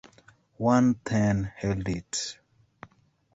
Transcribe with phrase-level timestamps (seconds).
[0.57, 2.39] One thegn held it.